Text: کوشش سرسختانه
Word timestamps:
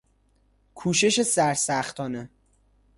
کوشش 0.75 1.21
سرسختانه 1.21 2.29